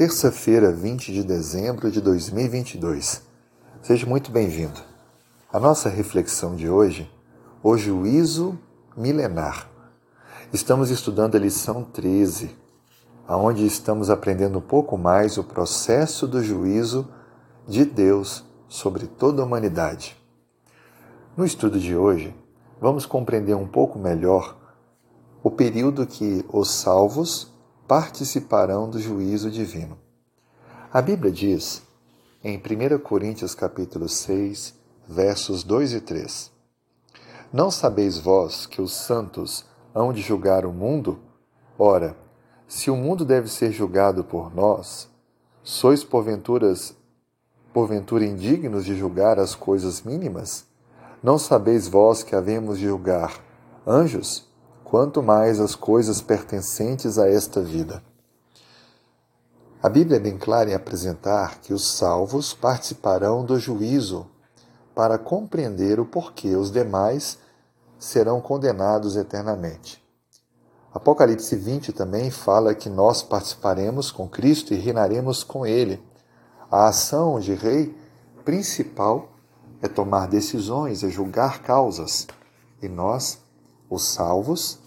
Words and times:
terça-feira, 0.00 0.72
20 0.72 1.12
de 1.12 1.22
dezembro 1.22 1.90
de 1.90 2.00
2022. 2.00 3.20
Seja 3.82 4.06
muito 4.06 4.30
bem-vindo. 4.30 4.80
A 5.52 5.60
nossa 5.60 5.90
reflexão 5.90 6.56
de 6.56 6.70
hoje, 6.70 7.06
o 7.62 7.76
juízo 7.76 8.58
milenar. 8.96 9.68
Estamos 10.54 10.88
estudando 10.88 11.36
a 11.36 11.38
lição 11.38 11.84
13, 11.84 12.56
aonde 13.28 13.66
estamos 13.66 14.08
aprendendo 14.08 14.56
um 14.56 14.62
pouco 14.62 14.96
mais 14.96 15.36
o 15.36 15.44
processo 15.44 16.26
do 16.26 16.42
juízo 16.42 17.06
de 17.68 17.84
Deus 17.84 18.42
sobre 18.70 19.06
toda 19.06 19.42
a 19.42 19.44
humanidade. 19.44 20.16
No 21.36 21.44
estudo 21.44 21.78
de 21.78 21.94
hoje, 21.94 22.34
vamos 22.80 23.04
compreender 23.04 23.54
um 23.54 23.68
pouco 23.68 23.98
melhor 23.98 24.56
o 25.42 25.50
período 25.50 26.06
que 26.06 26.42
os 26.50 26.70
salvos 26.70 27.52
participarão 27.90 28.88
do 28.88 29.00
juízo 29.00 29.50
divino. 29.50 29.98
A 30.92 31.02
Bíblia 31.02 31.32
diz, 31.32 31.82
em 32.40 32.56
1 32.56 33.00
Coríntios 33.00 33.52
capítulo 33.52 34.08
6, 34.08 34.72
versos 35.08 35.64
2 35.64 35.94
e 35.94 36.00
3: 36.00 36.52
Não 37.52 37.68
sabeis 37.68 38.16
vós 38.16 38.64
que 38.64 38.80
os 38.80 38.94
santos 38.94 39.64
hão 39.92 40.12
de 40.12 40.20
julgar 40.22 40.64
o 40.64 40.72
mundo? 40.72 41.18
Ora, 41.76 42.16
se 42.68 42.92
o 42.92 42.96
mundo 42.96 43.24
deve 43.24 43.48
ser 43.48 43.72
julgado 43.72 44.22
por 44.22 44.54
nós, 44.54 45.08
sois 45.60 46.04
porventuras 46.04 46.94
porventura 47.72 48.24
indignos 48.24 48.84
de 48.84 48.96
julgar 48.96 49.36
as 49.40 49.56
coisas 49.56 50.02
mínimas? 50.02 50.64
Não 51.20 51.40
sabeis 51.40 51.88
vós 51.88 52.22
que 52.22 52.36
havemos 52.36 52.78
de 52.78 52.84
julgar 52.84 53.34
anjos? 53.84 54.48
Quanto 54.90 55.22
mais 55.22 55.60
as 55.60 55.76
coisas 55.76 56.20
pertencentes 56.20 57.16
a 57.16 57.28
esta 57.28 57.62
vida. 57.62 58.02
A 59.80 59.88
Bíblia 59.88 60.16
é 60.16 60.20
bem 60.20 60.36
clara 60.36 60.68
em 60.68 60.74
apresentar 60.74 61.60
que 61.60 61.72
os 61.72 61.96
salvos 61.96 62.52
participarão 62.52 63.44
do 63.44 63.56
juízo 63.56 64.26
para 64.92 65.16
compreender 65.16 66.00
o 66.00 66.04
porquê 66.04 66.56
os 66.56 66.72
demais 66.72 67.38
serão 68.00 68.40
condenados 68.40 69.14
eternamente. 69.14 70.04
Apocalipse 70.92 71.54
20 71.54 71.92
também 71.92 72.28
fala 72.28 72.74
que 72.74 72.90
nós 72.90 73.22
participaremos 73.22 74.10
com 74.10 74.28
Cristo 74.28 74.74
e 74.74 74.76
reinaremos 74.76 75.44
com 75.44 75.64
Ele. 75.64 76.02
A 76.68 76.88
ação 76.88 77.38
de 77.38 77.54
rei 77.54 77.96
principal 78.44 79.28
é 79.80 79.86
tomar 79.86 80.26
decisões, 80.26 81.04
é 81.04 81.08
julgar 81.08 81.62
causas, 81.62 82.26
e 82.82 82.88
nós 82.88 83.38
os 83.90 84.04
salvos, 84.04 84.78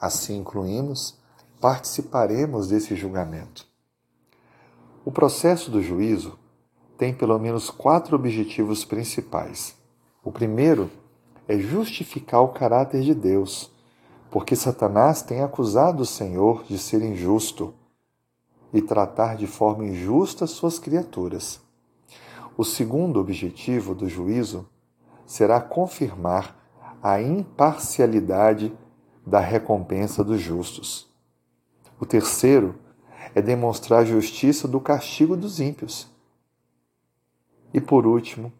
assim 0.00 0.38
incluímos, 0.38 1.18
participaremos 1.60 2.68
desse 2.68 2.94
julgamento. 2.94 3.66
O 5.04 5.10
processo 5.10 5.68
do 5.68 5.82
juízo 5.82 6.38
tem 6.96 7.12
pelo 7.12 7.36
menos 7.40 7.68
quatro 7.68 8.14
objetivos 8.14 8.84
principais. 8.84 9.74
O 10.22 10.30
primeiro 10.30 10.88
é 11.48 11.58
justificar 11.58 12.40
o 12.42 12.48
caráter 12.48 13.02
de 13.02 13.12
Deus, 13.12 13.72
porque 14.30 14.54
Satanás 14.54 15.22
tem 15.22 15.42
acusado 15.42 16.04
o 16.04 16.06
Senhor 16.06 16.62
de 16.64 16.78
ser 16.78 17.02
injusto 17.02 17.74
e 18.72 18.80
tratar 18.80 19.36
de 19.36 19.48
forma 19.48 19.84
injusta 19.84 20.46
suas 20.46 20.78
criaturas. 20.78 21.60
O 22.56 22.64
segundo 22.64 23.18
objetivo 23.18 23.94
do 23.94 24.08
juízo 24.08 24.68
será 25.26 25.60
confirmar 25.60 26.61
a 27.02 27.20
imparcialidade 27.20 28.72
da 29.26 29.40
recompensa 29.40 30.22
dos 30.22 30.40
justos. 30.40 31.10
O 31.98 32.06
terceiro 32.06 32.76
é 33.34 33.42
demonstrar 33.42 34.00
a 34.00 34.04
justiça 34.04 34.68
do 34.68 34.80
castigo 34.80 35.36
dos 35.36 35.58
ímpios. 35.58 36.08
E 37.74 37.80
por 37.80 38.06
último, 38.06 38.52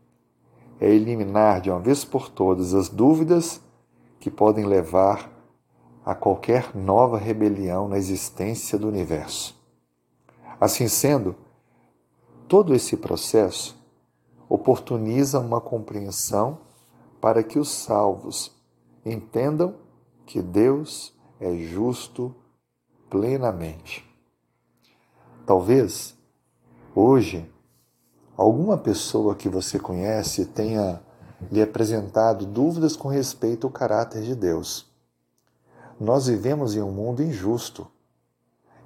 é 0.81 0.91
eliminar 0.91 1.61
de 1.61 1.71
uma 1.71 1.79
vez 1.79 2.05
por 2.05 2.29
todas 2.29 2.75
as 2.75 2.89
dúvidas 2.89 3.61
que 4.19 4.31
podem 4.31 4.65
levar 4.65 5.31
a 6.05 6.15
qualquer 6.15 6.75
nova 6.75 7.19
rebelião 7.19 7.87
na 7.87 7.97
existência 7.97 8.77
do 8.77 8.89
universo. 8.89 9.57
Assim 10.61 10.89
sendo, 10.89 11.37
todo 12.49 12.75
esse 12.75 12.97
processo 12.97 13.81
oportuniza 14.49 15.39
uma 15.39 15.61
compreensão 15.61 16.59
para 17.23 17.45
que 17.45 17.57
os 17.57 17.71
salvos 17.71 18.51
entendam 19.07 19.77
que 20.27 20.43
Deus 20.43 21.15
é 21.39 21.55
justo 21.57 22.35
plenamente. 23.09 24.05
Talvez 25.47 26.17
hoje 26.93 27.49
alguma 28.37 28.77
pessoa 28.77 29.37
que 29.37 29.49
você 29.49 29.79
conhece 29.79 30.47
tenha 30.47 31.01
lhe 31.49 31.63
apresentado 31.63 32.45
dúvidas 32.45 32.97
com 32.97 33.07
respeito 33.07 33.69
ao 33.69 33.73
caráter 33.73 34.23
de 34.23 34.35
Deus. 34.35 34.91
Nós 36.01 36.27
vivemos 36.27 36.75
em 36.75 36.83
um 36.83 36.91
mundo 36.91 37.23
injusto 37.23 37.87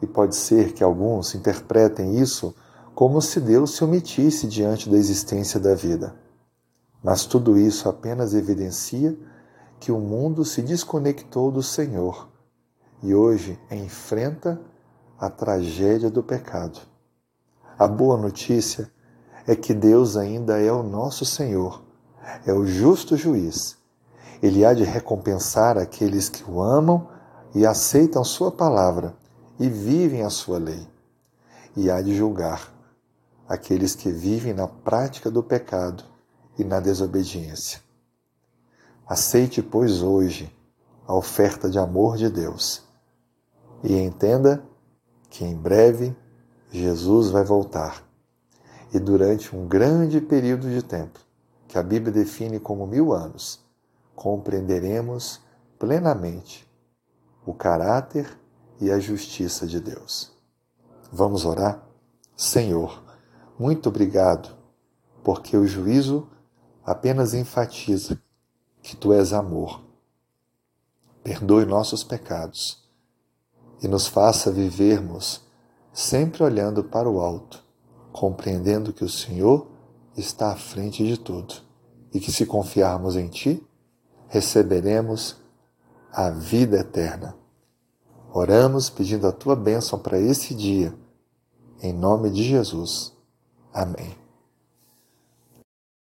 e 0.03 0.07
pode 0.07 0.37
ser 0.37 0.75
que 0.75 0.85
alguns 0.85 1.35
interpretem 1.35 2.19
isso 2.19 2.55
como 2.95 3.23
se 3.23 3.41
Deus 3.41 3.77
se 3.77 3.83
omitisse 3.83 4.47
diante 4.47 4.91
da 4.91 4.99
existência 4.99 5.59
da 5.59 5.75
vida. 5.75 6.26
Mas 7.07 7.25
tudo 7.25 7.57
isso 7.57 7.89
apenas 7.89 8.35
evidencia 8.35 9.17
que 9.79 9.93
o 9.93 10.01
mundo 10.01 10.45
se 10.45 10.61
desconectou 10.61 11.53
do 11.53 11.63
Senhor 11.63 12.29
e 13.01 13.15
hoje 13.15 13.57
enfrenta 13.71 14.61
a 15.17 15.31
tragédia 15.31 16.11
do 16.11 16.21
pecado. 16.21 16.81
A 17.79 17.87
boa 17.87 18.17
notícia 18.17 18.91
é 19.47 19.55
que 19.55 19.73
Deus 19.73 20.17
ainda 20.17 20.61
é 20.61 20.73
o 20.73 20.83
nosso 20.83 21.25
Senhor, 21.25 21.81
é 22.45 22.53
o 22.53 22.67
justo 22.67 23.17
juiz. 23.17 23.79
Ele 24.43 24.65
há 24.65 24.75
de 24.75 24.83
recompensar 24.83 25.79
aqueles 25.79 26.29
que 26.29 26.43
o 26.51 26.61
amam 26.61 27.07
e 27.55 27.65
aceitam 27.65 28.25
Sua 28.25 28.51
palavra 28.51 29.15
e 29.61 29.69
vivem 29.69 30.23
a 30.23 30.29
Sua 30.29 30.59
lei, 30.59 30.89
e 31.77 31.89
há 31.89 32.03
de 32.03 32.17
julgar 32.17 32.75
aqueles 33.49 33.95
que 33.95 34.11
vivem 34.11 34.53
na 34.53 34.67
prática 34.67 35.31
do 35.31 35.41
pecado 35.41 36.16
e 36.59 36.65
na 36.65 36.81
desobediência. 36.81 37.81
Aceite, 39.07 39.63
pois, 39.63 40.03
hoje 40.03 40.53
a 41.07 41.15
oferta 41.15 41.71
de 41.71 41.79
amor 41.79 42.17
de 42.17 42.29
Deus 42.29 42.83
e 43.83 43.97
entenda 43.97 44.65
que 45.31 45.45
em 45.45 45.55
breve 45.55 46.17
Jesus 46.71 47.31
vai 47.31 47.45
voltar. 47.45 48.05
E 48.93 48.99
durante 48.99 49.55
um 49.55 49.67
grande 49.67 50.21
período 50.21 50.69
de 50.69 50.83
tempo, 50.83 51.21
que 51.69 51.79
a 51.79 51.83
Bíblia 51.83 52.13
define 52.13 52.59
como 52.59 52.87
mil 52.87 53.13
anos, 53.13 53.61
compreenderemos 54.15 55.41
plenamente 55.79 56.67
o 57.45 57.53
caráter 57.53 58.29
e 58.81 58.91
a 58.91 58.99
justiça 58.99 59.67
de 59.67 59.81
Deus. 59.81 60.33
Vamos 61.13 61.45
orar? 61.45 61.87
Senhor, 62.37 63.03
muito 63.59 63.89
obrigado, 63.89 64.57
porque 65.23 65.57
o 65.57 65.67
juízo 65.67 66.29
apenas 66.87 67.35
enfatiza 67.35 68.23
que 68.81 68.97
tu 68.97 69.13
és 69.13 69.33
amor. 69.33 69.83
Perdoe 71.25 71.67
nossos 71.67 72.05
pecados 72.05 72.89
e 73.83 73.89
nos 73.89 74.07
faça 74.07 74.53
vivermos 74.53 75.45
sempre 75.93 76.45
olhando 76.45 76.85
para 76.85 77.11
o 77.11 77.21
alto, 77.21 77.65
compreendendo 78.13 78.93
que 78.93 79.05
o 79.05 79.09
Senhor 79.09 79.67
está 80.17 80.53
à 80.53 80.57
frente 80.57 81.05
de 81.05 81.19
tudo 81.19 81.55
e 82.15 82.21
que 82.21 82.31
se 82.31 82.47
confiarmos 82.47 83.17
em 83.17 83.29
Ti, 83.29 83.67
receberemos 84.29 85.37
a 86.13 86.31
vida 86.31 86.79
eterna. 86.79 87.37
Oramos 88.33 88.89
pedindo 88.89 89.27
a 89.27 89.33
Tua 89.33 89.57
bênção 89.57 89.99
para 89.99 90.21
esse 90.21 90.55
dia, 90.55 90.95
em 91.83 91.93
nome 91.93 92.31
de 92.31 92.45
Jesus. 92.45 93.13
Amém. 93.73 94.26